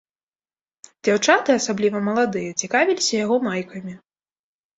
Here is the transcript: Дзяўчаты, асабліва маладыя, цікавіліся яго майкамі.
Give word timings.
Дзяўчаты, 1.07 1.57
асабліва 1.63 2.01
маладыя, 2.07 2.49
цікавіліся 2.63 3.13
яго 3.23 3.37
майкамі. 3.51 3.93